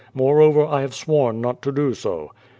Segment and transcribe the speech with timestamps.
[0.15, 2.31] Moreover, I have sworn not to do so."